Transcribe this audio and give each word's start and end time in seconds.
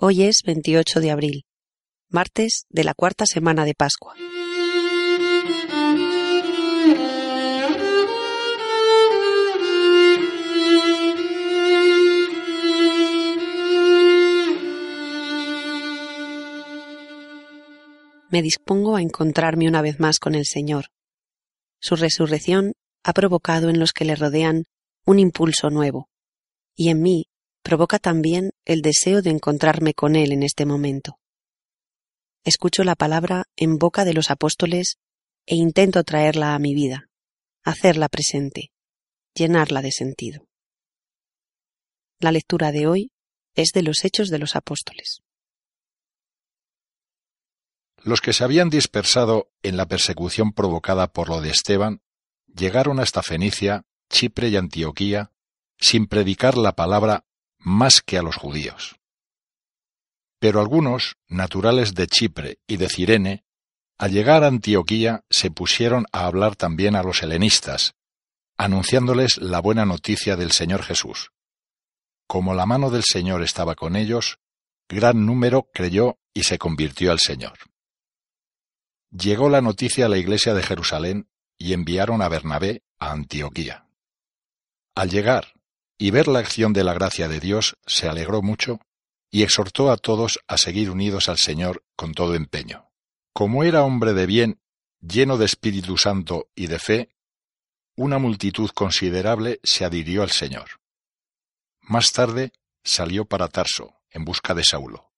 Hoy 0.00 0.22
es 0.22 0.44
28 0.44 1.00
de 1.00 1.10
abril, 1.10 1.44
martes 2.08 2.66
de 2.68 2.84
la 2.84 2.94
cuarta 2.94 3.26
semana 3.26 3.64
de 3.64 3.74
Pascua. 3.74 4.14
Me 18.30 18.40
dispongo 18.40 18.94
a 18.94 19.02
encontrarme 19.02 19.66
una 19.66 19.82
vez 19.82 19.98
más 19.98 20.20
con 20.20 20.36
el 20.36 20.46
Señor. 20.46 20.84
Su 21.80 21.96
resurrección 21.96 22.74
ha 23.02 23.12
provocado 23.12 23.68
en 23.68 23.80
los 23.80 23.92
que 23.92 24.04
le 24.04 24.14
rodean 24.14 24.62
un 25.04 25.18
impulso 25.18 25.70
nuevo, 25.70 26.08
y 26.76 26.90
en 26.90 27.02
mí 27.02 27.24
provoca 27.68 27.98
también 27.98 28.52
el 28.64 28.80
deseo 28.80 29.20
de 29.20 29.28
encontrarme 29.28 29.92
con 29.92 30.16
Él 30.16 30.32
en 30.32 30.42
este 30.42 30.64
momento. 30.64 31.18
Escucho 32.42 32.82
la 32.82 32.94
palabra 32.94 33.44
en 33.56 33.76
boca 33.76 34.06
de 34.06 34.14
los 34.14 34.30
apóstoles 34.30 34.96
e 35.44 35.54
intento 35.54 36.02
traerla 36.02 36.54
a 36.54 36.58
mi 36.58 36.74
vida, 36.74 37.10
hacerla 37.62 38.08
presente, 38.08 38.70
llenarla 39.34 39.82
de 39.82 39.92
sentido. 39.92 40.48
La 42.20 42.32
lectura 42.32 42.72
de 42.72 42.86
hoy 42.86 43.10
es 43.54 43.72
de 43.74 43.82
los 43.82 44.02
Hechos 44.02 44.30
de 44.30 44.38
los 44.38 44.56
Apóstoles. 44.56 45.20
Los 47.98 48.22
que 48.22 48.32
se 48.32 48.44
habían 48.44 48.70
dispersado 48.70 49.50
en 49.62 49.76
la 49.76 49.86
persecución 49.86 50.54
provocada 50.54 51.12
por 51.12 51.28
lo 51.28 51.42
de 51.42 51.50
Esteban 51.50 52.00
llegaron 52.46 52.98
hasta 52.98 53.22
Fenicia, 53.22 53.84
Chipre 54.08 54.48
y 54.48 54.56
Antioquía 54.56 55.32
sin 55.78 56.06
predicar 56.06 56.56
la 56.56 56.72
palabra 56.72 57.27
más 57.58 58.00
que 58.02 58.18
a 58.18 58.22
los 58.22 58.36
judíos. 58.36 58.96
Pero 60.38 60.60
algunos, 60.60 61.16
naturales 61.28 61.94
de 61.94 62.06
Chipre 62.06 62.58
y 62.66 62.76
de 62.76 62.88
Cirene, 62.88 63.44
al 63.98 64.12
llegar 64.12 64.44
a 64.44 64.46
Antioquía 64.46 65.24
se 65.28 65.50
pusieron 65.50 66.06
a 66.12 66.26
hablar 66.26 66.54
también 66.54 66.94
a 66.94 67.02
los 67.02 67.22
helenistas, 67.22 67.94
anunciándoles 68.56 69.38
la 69.38 69.60
buena 69.60 69.84
noticia 69.84 70.36
del 70.36 70.52
Señor 70.52 70.82
Jesús. 70.82 71.32
Como 72.28 72.54
la 72.54 72.66
mano 72.66 72.90
del 72.90 73.02
Señor 73.02 73.42
estaba 73.42 73.74
con 73.74 73.96
ellos, 73.96 74.38
gran 74.88 75.26
número 75.26 75.68
creyó 75.74 76.18
y 76.32 76.44
se 76.44 76.58
convirtió 76.58 77.10
al 77.10 77.18
Señor. 77.18 77.58
Llegó 79.10 79.48
la 79.48 79.62
noticia 79.62 80.06
a 80.06 80.08
la 80.08 80.18
iglesia 80.18 80.54
de 80.54 80.62
Jerusalén 80.62 81.28
y 81.56 81.72
enviaron 81.72 82.22
a 82.22 82.28
Bernabé 82.28 82.82
a 82.98 83.10
Antioquía. 83.10 83.88
Al 84.94 85.10
llegar 85.10 85.54
y 85.98 86.12
ver 86.12 86.28
la 86.28 86.38
acción 86.38 86.72
de 86.72 86.84
la 86.84 86.94
gracia 86.94 87.28
de 87.28 87.40
Dios, 87.40 87.76
se 87.86 88.08
alegró 88.08 88.40
mucho 88.40 88.80
y 89.30 89.42
exhortó 89.42 89.90
a 89.90 89.96
todos 89.96 90.38
a 90.46 90.56
seguir 90.56 90.90
unidos 90.90 91.28
al 91.28 91.38
Señor 91.38 91.84
con 91.96 92.14
todo 92.14 92.34
empeño. 92.34 92.90
Como 93.32 93.64
era 93.64 93.82
hombre 93.82 94.14
de 94.14 94.26
bien, 94.26 94.60
lleno 95.00 95.36
de 95.36 95.44
Espíritu 95.44 95.98
Santo 95.98 96.48
y 96.54 96.68
de 96.68 96.78
fe, 96.78 97.10
una 97.96 98.18
multitud 98.18 98.70
considerable 98.70 99.60
se 99.64 99.84
adhirió 99.84 100.22
al 100.22 100.30
Señor. 100.30 100.80
Más 101.82 102.12
tarde 102.12 102.52
salió 102.84 103.24
para 103.24 103.48
Tarso, 103.48 103.96
en 104.10 104.24
busca 104.24 104.54
de 104.54 104.64
Saulo. 104.64 105.10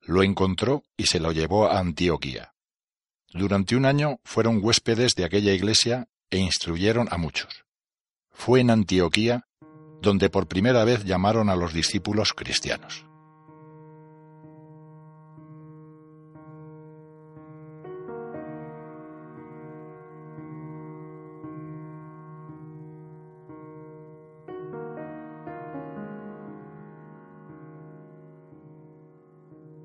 Lo 0.00 0.22
encontró 0.22 0.84
y 0.96 1.06
se 1.06 1.20
lo 1.20 1.32
llevó 1.32 1.66
a 1.66 1.78
Antioquía. 1.78 2.54
Durante 3.32 3.76
un 3.76 3.86
año 3.86 4.20
fueron 4.24 4.60
huéspedes 4.62 5.14
de 5.14 5.24
aquella 5.24 5.52
iglesia 5.52 6.08
e 6.30 6.38
instruyeron 6.38 7.08
a 7.10 7.16
muchos. 7.16 7.64
Fue 8.30 8.60
en 8.60 8.70
Antioquía 8.70 9.48
donde 10.02 10.28
por 10.30 10.48
primera 10.48 10.84
vez 10.84 11.04
llamaron 11.04 11.48
a 11.48 11.54
los 11.54 11.72
discípulos 11.72 12.32
cristianos. 12.34 13.06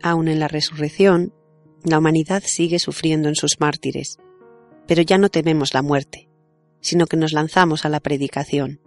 Aun 0.00 0.28
en 0.28 0.38
la 0.38 0.48
resurrección, 0.48 1.32
la 1.82 1.98
humanidad 1.98 2.42
sigue 2.44 2.78
sufriendo 2.78 3.28
en 3.28 3.34
sus 3.34 3.58
mártires, 3.58 4.18
pero 4.86 5.02
ya 5.02 5.18
no 5.18 5.30
tememos 5.30 5.72
la 5.74 5.82
muerte, 5.82 6.28
sino 6.80 7.06
que 7.06 7.16
nos 7.16 7.32
lanzamos 7.32 7.84
a 7.84 7.88
la 7.88 8.00
predicación 8.00 8.83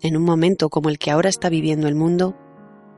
en 0.00 0.16
un 0.16 0.24
momento 0.24 0.68
como 0.68 0.88
el 0.88 0.98
que 0.98 1.10
ahora 1.10 1.28
está 1.28 1.48
viviendo 1.48 1.88
el 1.88 1.94
mundo, 1.94 2.36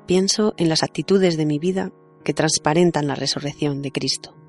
pienso 0.06 0.54
en 0.56 0.68
las 0.68 0.82
actitudes 0.82 1.36
de 1.36 1.46
mi 1.46 1.58
vida 1.58 1.92
que 2.24 2.34
transparentan 2.34 3.06
la 3.06 3.14
resurrección 3.14 3.82
de 3.82 3.92
Cristo. 3.92 4.39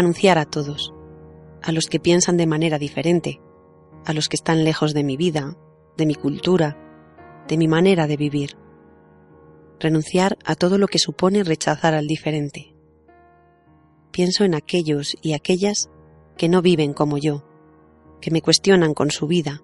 Anunciar 0.00 0.38
a 0.38 0.44
todos, 0.44 0.92
a 1.62 1.72
los 1.72 1.86
que 1.86 2.00
piensan 2.00 2.36
de 2.36 2.46
manera 2.46 2.78
diferente, 2.78 3.40
a 4.04 4.12
los 4.12 4.28
que 4.28 4.36
están 4.36 4.64
lejos 4.64 4.94
de 4.94 5.04
mi 5.04 5.16
vida, 5.16 5.56
de 5.96 6.06
mi 6.06 6.14
cultura, 6.14 6.76
de 7.48 7.56
mi 7.56 7.68
manera 7.68 8.06
de 8.06 8.16
vivir. 8.16 8.56
Renunciar 9.78 10.38
a 10.44 10.54
todo 10.54 10.78
lo 10.78 10.86
que 10.86 10.98
supone 10.98 11.44
rechazar 11.44 11.94
al 11.94 12.06
diferente. 12.06 12.74
Pienso 14.10 14.44
en 14.44 14.54
aquellos 14.54 15.16
y 15.22 15.32
aquellas 15.34 15.90
que 16.36 16.48
no 16.48 16.62
viven 16.62 16.92
como 16.92 17.18
yo, 17.18 17.44
que 18.20 18.30
me 18.30 18.42
cuestionan 18.42 18.94
con 18.94 19.10
su 19.10 19.26
vida, 19.26 19.62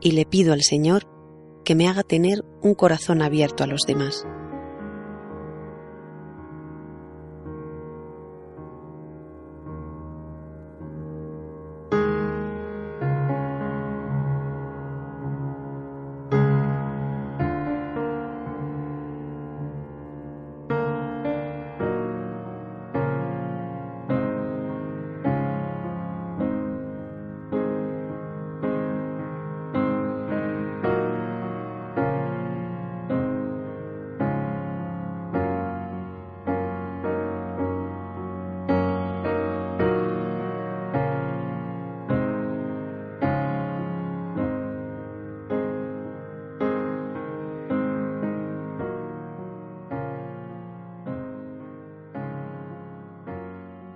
y 0.00 0.12
le 0.12 0.26
pido 0.26 0.52
al 0.52 0.62
Señor 0.62 1.08
que 1.64 1.74
me 1.74 1.88
haga 1.88 2.02
tener 2.02 2.44
un 2.62 2.74
corazón 2.74 3.22
abierto 3.22 3.64
a 3.64 3.66
los 3.66 3.82
demás. 3.82 4.26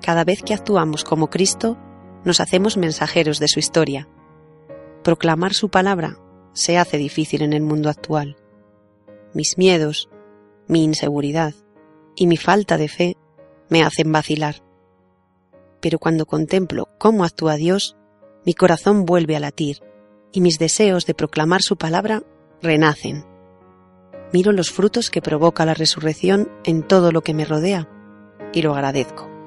Cada 0.09 0.25
vez 0.25 0.43
que 0.43 0.55
actuamos 0.55 1.05
como 1.05 1.29
Cristo, 1.29 1.77
nos 2.25 2.41
hacemos 2.41 2.79
mensajeros 2.79 3.41
de 3.41 3.47
su 3.47 3.59
historia. 3.59 4.09
Proclamar 5.05 5.53
su 5.53 5.69
palabra 5.69 6.19
se 6.55 6.79
hace 6.79 6.97
difícil 6.97 7.43
en 7.43 7.53
el 7.53 7.61
mundo 7.61 7.91
actual. 7.91 8.39
Mis 9.35 9.59
miedos, 9.59 10.09
mi 10.67 10.83
inseguridad 10.83 11.53
y 12.17 12.27
mi 12.27 12.39
falta 12.39 12.79
de 12.79 12.89
fe 12.89 13.17
me 13.69 13.83
hacen 13.83 14.11
vacilar. 14.11 14.63
Pero 15.83 15.99
cuando 15.99 16.25
contemplo 16.25 16.89
cómo 16.97 17.23
actúa 17.23 17.57
Dios, 17.57 17.95
mi 18.47 18.55
corazón 18.55 19.05
vuelve 19.05 19.37
a 19.37 19.41
latir 19.41 19.83
y 20.33 20.41
mis 20.41 20.59
deseos 20.59 21.05
de 21.05 21.13
proclamar 21.13 21.61
su 21.61 21.77
palabra 21.77 22.23
renacen. 22.63 23.27
Miro 24.33 24.53
los 24.53 24.71
frutos 24.71 25.11
que 25.11 25.21
provoca 25.21 25.67
la 25.67 25.75
resurrección 25.75 26.51
en 26.65 26.83
todo 26.83 27.13
lo 27.13 27.21
que 27.21 27.35
me 27.35 27.45
rodea 27.45 27.91
y 28.55 28.63
lo 28.63 28.73
agradezco. 28.73 29.38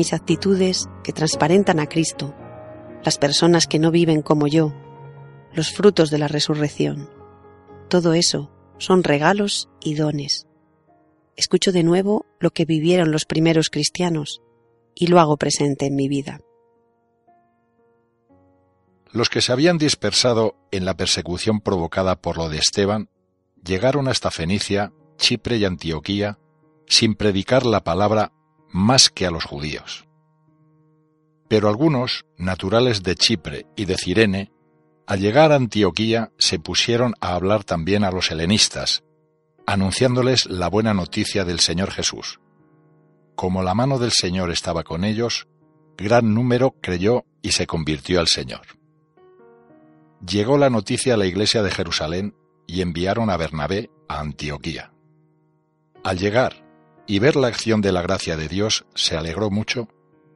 Mis 0.00 0.14
actitudes 0.14 0.88
que 1.04 1.12
transparentan 1.12 1.78
a 1.78 1.86
Cristo, 1.86 2.34
las 3.04 3.18
personas 3.18 3.66
que 3.66 3.78
no 3.78 3.90
viven 3.90 4.22
como 4.22 4.46
yo, 4.46 4.72
los 5.52 5.72
frutos 5.72 6.08
de 6.08 6.16
la 6.16 6.26
resurrección. 6.26 7.10
Todo 7.90 8.14
eso 8.14 8.50
son 8.78 9.04
regalos 9.04 9.68
y 9.78 9.96
dones. 9.96 10.46
Escucho 11.36 11.70
de 11.70 11.82
nuevo 11.82 12.24
lo 12.38 12.50
que 12.50 12.64
vivieron 12.64 13.12
los 13.12 13.26
primeros 13.26 13.68
cristianos 13.68 14.40
y 14.94 15.08
lo 15.08 15.20
hago 15.20 15.36
presente 15.36 15.84
en 15.84 15.96
mi 15.96 16.08
vida. 16.08 16.40
Los 19.12 19.28
que 19.28 19.42
se 19.42 19.52
habían 19.52 19.76
dispersado 19.76 20.56
en 20.70 20.86
la 20.86 20.96
persecución 20.96 21.60
provocada 21.60 22.22
por 22.22 22.38
lo 22.38 22.48
de 22.48 22.56
Esteban 22.56 23.10
llegaron 23.62 24.08
hasta 24.08 24.30
Fenicia, 24.30 24.94
Chipre 25.18 25.58
y 25.58 25.66
Antioquía 25.66 26.38
sin 26.86 27.16
predicar 27.16 27.66
la 27.66 27.84
palabra 27.84 28.32
más 28.70 29.10
que 29.10 29.26
a 29.26 29.30
los 29.30 29.44
judíos. 29.44 30.06
Pero 31.48 31.68
algunos, 31.68 32.24
naturales 32.36 33.02
de 33.02 33.16
Chipre 33.16 33.66
y 33.76 33.84
de 33.84 33.96
Cirene, 33.96 34.52
al 35.06 35.20
llegar 35.20 35.50
a 35.50 35.56
Antioquía 35.56 36.30
se 36.38 36.60
pusieron 36.60 37.14
a 37.20 37.34
hablar 37.34 37.64
también 37.64 38.04
a 38.04 38.12
los 38.12 38.30
helenistas, 38.30 39.02
anunciándoles 39.66 40.46
la 40.46 40.68
buena 40.68 40.94
noticia 40.94 41.44
del 41.44 41.58
Señor 41.58 41.90
Jesús. 41.90 42.40
Como 43.34 43.62
la 43.62 43.74
mano 43.74 43.98
del 43.98 44.12
Señor 44.12 44.50
estaba 44.50 44.84
con 44.84 45.02
ellos, 45.02 45.48
gran 45.96 46.34
número 46.34 46.76
creyó 46.80 47.24
y 47.42 47.52
se 47.52 47.66
convirtió 47.66 48.20
al 48.20 48.28
Señor. 48.28 48.62
Llegó 50.24 50.58
la 50.58 50.70
noticia 50.70 51.14
a 51.14 51.16
la 51.16 51.26
iglesia 51.26 51.62
de 51.62 51.70
Jerusalén 51.70 52.36
y 52.66 52.82
enviaron 52.82 53.30
a 53.30 53.36
Bernabé 53.36 53.90
a 54.08 54.20
Antioquía. 54.20 54.92
Al 56.04 56.18
llegar 56.18 56.69
y 57.10 57.18
ver 57.18 57.34
la 57.34 57.48
acción 57.48 57.80
de 57.80 57.90
la 57.90 58.02
gracia 58.02 58.36
de 58.36 58.46
Dios, 58.46 58.86
se 58.94 59.16
alegró 59.16 59.50
mucho 59.50 59.88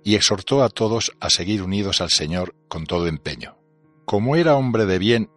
y 0.02 0.16
exhortó 0.16 0.64
a 0.64 0.68
todos 0.68 1.12
a 1.20 1.30
seguir 1.30 1.62
unidos 1.62 2.00
al 2.00 2.10
Señor 2.10 2.56
con 2.66 2.84
todo 2.84 3.06
empeño. 3.06 3.56
Como 4.04 4.34
era 4.34 4.56
hombre 4.56 4.84
de 4.84 4.98
bien, 4.98 5.30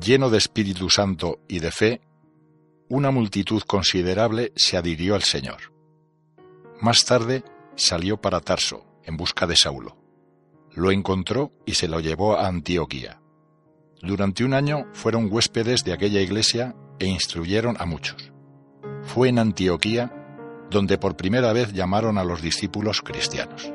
lleno 0.00 0.30
de 0.30 0.38
Espíritu 0.38 0.90
Santo 0.90 1.40
y 1.48 1.58
de 1.58 1.72
fe, 1.72 2.00
una 2.88 3.10
multitud 3.10 3.60
considerable 3.62 4.52
se 4.54 4.76
adhirió 4.76 5.16
al 5.16 5.24
Señor. 5.24 5.72
Más 6.80 7.04
tarde 7.04 7.42
salió 7.74 8.20
para 8.20 8.38
Tarso 8.38 8.86
en 9.02 9.16
busca 9.16 9.48
de 9.48 9.56
Saulo. 9.56 9.96
Lo 10.76 10.92
encontró 10.92 11.50
y 11.66 11.74
se 11.74 11.88
lo 11.88 11.98
llevó 11.98 12.36
a 12.36 12.46
Antioquía. 12.46 13.20
Durante 14.00 14.44
un 14.44 14.54
año 14.54 14.86
fueron 14.92 15.28
huéspedes 15.28 15.82
de 15.82 15.92
aquella 15.92 16.20
iglesia 16.20 16.76
e 17.00 17.06
instruyeron 17.06 17.74
a 17.80 17.84
muchos. 17.84 18.30
Fue 19.02 19.28
en 19.28 19.40
Antioquía 19.40 20.20
donde 20.70 20.98
por 20.98 21.16
primera 21.16 21.52
vez 21.52 21.72
llamaron 21.72 22.18
a 22.18 22.24
los 22.24 22.40
discípulos 22.40 23.02
cristianos. 23.02 23.73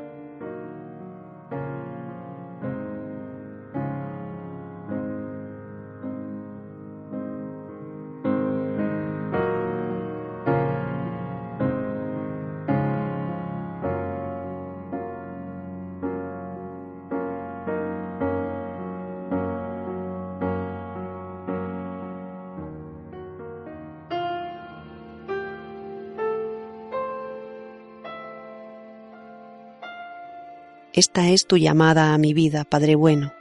Esta 31.00 31.30
es 31.30 31.46
tu 31.46 31.56
llamada 31.56 32.12
a 32.12 32.18
mi 32.18 32.34
vida, 32.34 32.64
Padre 32.64 32.94
bueno, 32.94 33.32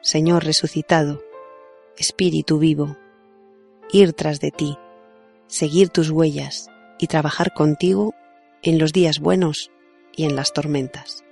Señor 0.00 0.46
resucitado, 0.46 1.20
Espíritu 1.98 2.58
vivo, 2.58 2.96
ir 3.92 4.14
tras 4.14 4.40
de 4.40 4.50
ti, 4.50 4.78
seguir 5.46 5.90
tus 5.90 6.08
huellas 6.08 6.70
y 6.98 7.08
trabajar 7.08 7.52
contigo 7.52 8.14
en 8.62 8.78
los 8.78 8.94
días 8.94 9.18
buenos 9.18 9.70
y 10.16 10.24
en 10.24 10.36
las 10.36 10.54
tormentas. 10.54 11.22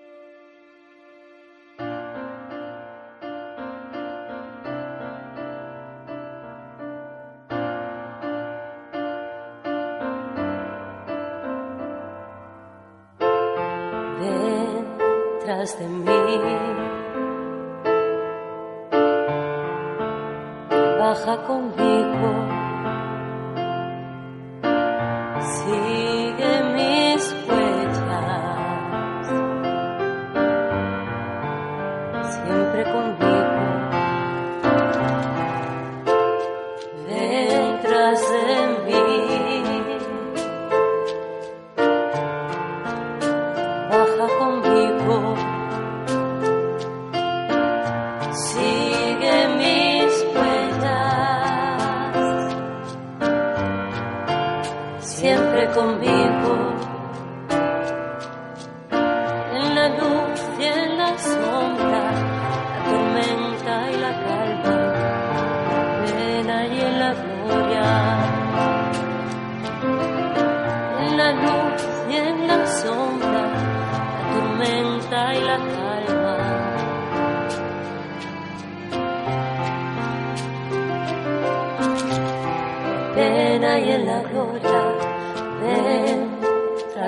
Baja 21.10 21.36
conmigo. 21.38 22.59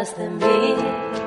Detrás 0.02 0.18
de 0.18 0.28
mí. 0.28 1.22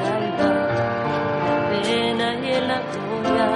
Calma, 0.00 0.50
la 1.46 1.56
pena 1.70 2.34
y 2.34 2.52
en 2.52 2.68
la 2.68 2.80
gloria. 2.92 3.46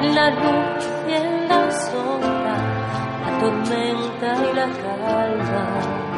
En 0.00 0.14
la 0.14 0.30
luz 0.30 0.86
y 1.08 1.12
en 1.12 1.48
la 1.48 1.70
sombra, 1.70 2.56
la 3.24 3.38
tormenta 3.40 4.28
y 4.50 4.54
la 4.54 4.66
calma. 4.82 6.08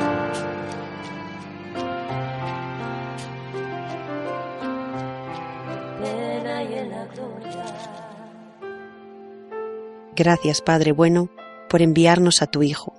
Gracias, 10.23 10.61
Padre 10.61 10.93
bueno, 10.93 11.31
por 11.71 11.81
enviarnos 11.81 12.43
a 12.43 12.47
tu 12.47 12.63
Hijo. 12.63 12.95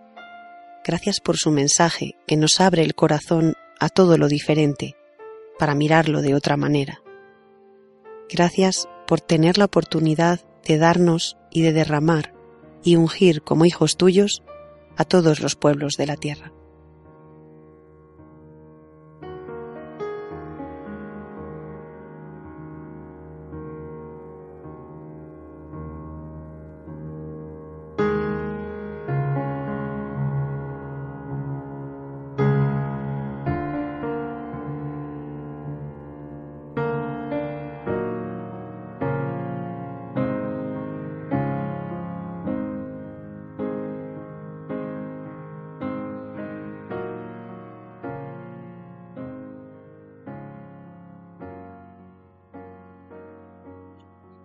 Gracias 0.84 1.20
por 1.20 1.38
su 1.38 1.52
mensaje 1.52 2.16
que 2.26 2.36
nos 2.36 2.60
abre 2.60 2.82
el 2.82 2.96
corazón 2.96 3.54
a 3.82 3.90
todo 3.90 4.20
lo 4.20 4.28
diferente, 4.28 4.96
para 5.58 5.74
mirarlo 5.74 6.22
de 6.22 6.36
otra 6.36 6.56
manera. 6.56 7.02
Gracias 8.30 8.88
por 9.08 9.22
tener 9.22 9.58
la 9.58 9.66
oportunidad 9.66 10.40
de 10.68 10.78
darnos 10.78 11.36
y 11.50 11.64
de 11.64 11.74
derramar 11.74 12.36
y 12.84 12.96
ungir 12.96 13.42
como 13.42 13.66
hijos 13.66 13.98
tuyos 13.98 14.44
a 14.98 15.04
todos 15.04 15.40
los 15.40 15.56
pueblos 15.56 15.96
de 15.98 16.06
la 16.06 16.16
tierra. 16.16 16.54